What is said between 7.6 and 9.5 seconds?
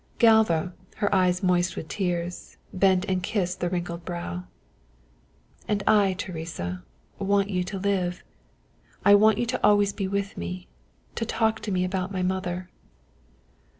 to live. I think I want you